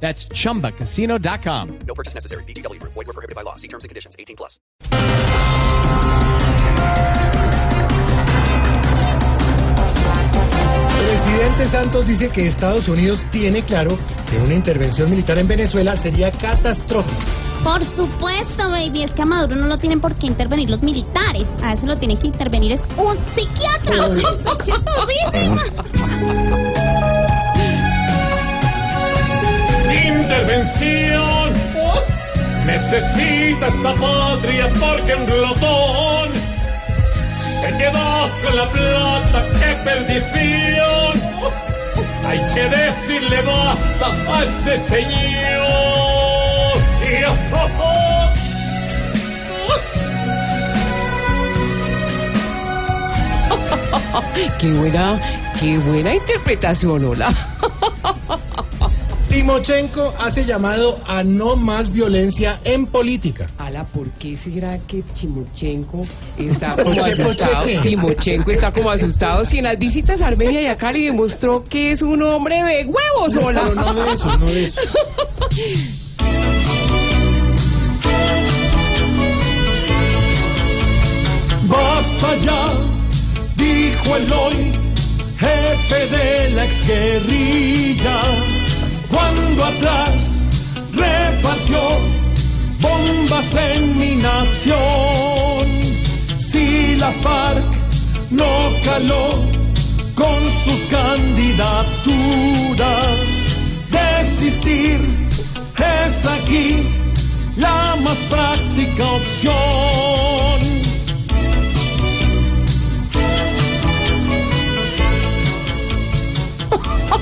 [0.00, 1.78] That's chumbacasino.com.
[1.86, 2.44] No purchase necessary.
[2.44, 2.92] VGW Group.
[2.94, 3.56] Void were prohibited by law.
[3.56, 4.14] See terms and conditions.
[4.18, 4.60] 18 plus.
[11.06, 13.98] Presidente Santos dice que Estados Unidos tiene claro
[14.28, 17.46] que una intervención militar en Venezuela sería catastrófica.
[17.62, 21.46] Por supuesto, baby, es que a Maduro no lo tienen por qué intervenir los militares.
[21.62, 24.08] A eso lo tiene que intervenir es un psiquiatra.
[32.96, 36.32] Necesita esta patria porque un glotón
[37.60, 39.44] se quedó con la plata.
[39.52, 41.12] ¡Qué perdición!
[42.26, 45.66] Hay que decirle basta a ese señor.
[47.02, 48.32] Y, oh, oh, oh.
[54.58, 55.20] Qué buena,
[55.60, 57.34] qué buena interpretación, hola.
[59.36, 63.50] Timochenko hace llamado a no más violencia en política.
[63.58, 66.06] Ala, ¿por qué será que Timochenko
[66.38, 67.66] está como asustado?
[67.82, 69.44] Timochenko está como asustado.
[69.44, 72.86] Si en las visitas a Armenia y a Cali demostró que es un hombre de
[72.86, 73.64] huevos, hola.
[73.64, 74.80] Pero no de eso, no de eso.
[98.86, 99.28] no caló
[100.14, 103.18] con sus candidaturas,
[103.90, 105.00] desistir
[105.76, 106.86] es aquí
[107.56, 110.60] la más práctica opción.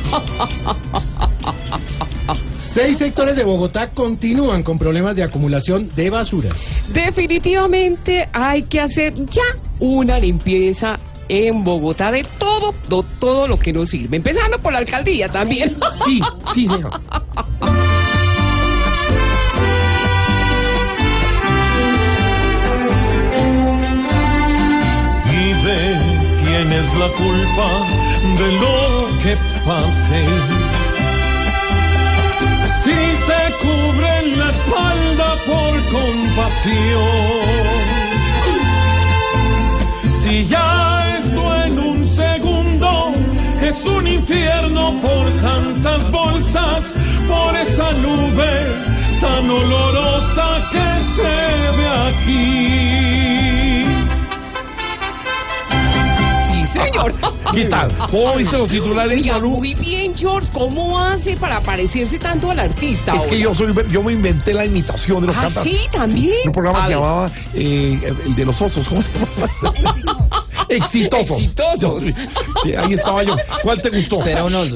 [2.72, 6.56] Seis sectores de Bogotá continúan con problemas de acumulación de basuras.
[6.94, 9.42] Definitivamente hay que hacer ya
[9.80, 10.98] una limpieza
[11.30, 14.16] en Bogotá de todo, de todo lo que nos sirve.
[14.16, 15.76] Empezando por la alcaldía también.
[16.04, 16.20] Sí,
[16.54, 17.00] sí, señor.
[25.32, 25.80] y de
[26.42, 27.68] quién es la culpa
[28.38, 30.22] de lo que pase.
[32.82, 37.39] Si se cubren la espalda por compasión,
[44.30, 46.84] infierno por tantas bolsas,
[47.26, 48.76] por esa nube
[49.20, 53.86] tan olorosa que se ve aquí.
[56.48, 57.12] Sí, señor.
[57.54, 57.92] ¿Qué tal?
[58.08, 60.48] ¿Cómo viste los titulares, Oiga, muy bien, George.
[60.52, 63.14] ¿Cómo hace para parecerse tanto al artista?
[63.14, 63.36] Es que ahora?
[63.36, 65.72] yo soy yo me inventé la imitación de los Ah, cantantes.
[65.72, 66.36] sí, también.
[66.46, 66.96] Un programa A que ver.
[66.98, 69.26] llamaba eh, el de los osos, ¿cómo se llama?
[70.70, 71.38] Exitosos.
[71.40, 72.02] Exitosos.
[72.62, 73.36] Sí, ahí estaba yo.
[73.62, 74.20] ¿Cuál te gustó?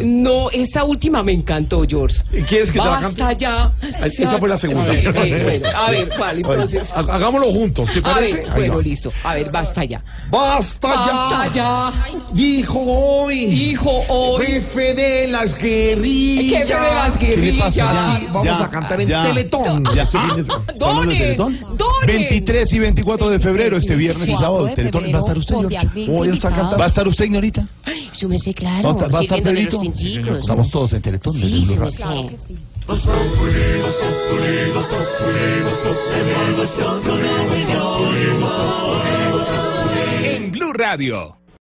[0.02, 2.16] No, esta última me encantó, George.
[2.48, 3.22] ¿Quieres que te la cante?
[3.22, 3.72] Basta ya.
[4.04, 4.90] Esa fue la segunda.
[4.90, 6.82] A ver, eh, bueno, a ver, ¿cuál entonces?
[6.92, 8.32] Ha- Hagámoslo juntos, ¿te A parece?
[8.42, 9.12] ver, Ahí bueno, listo.
[9.22, 10.02] A ver, basta ya.
[10.30, 11.54] ¡Basta Basta ya!
[11.54, 11.92] ya.
[12.32, 13.34] Dijo hoy.
[13.44, 14.44] Hijo, hoy.
[14.46, 16.58] Jefe de las guerrillas.
[16.68, 17.64] Jefe de las ¿Qué le guerrillas.
[17.76, 18.20] pasa?
[18.32, 19.84] Vamos Ya, a cantar en ya, Teletón.
[19.94, 20.08] ya.
[20.76, 21.34] ¿Dónde?
[21.36, 21.62] ¿Dónde?
[22.06, 24.68] 23 y 24 de febrero, este viernes y sábado.
[24.74, 25.04] Teletón.
[25.12, 25.83] ¿Va a estar usted, George?
[25.84, 26.38] Invitados.
[26.40, 27.66] Zacata- ¿Va a estar usted, ignorita?
[28.18, 28.82] Yo me sé, claro.
[28.84, 30.38] ¿Va a estar, va a estar sirviéndole Pedrito?
[30.40, 31.90] Estamos todos en Teletón Sí, Blue sí, me Radio.
[31.90, 32.04] sé.
[40.24, 41.36] En Blue Radio.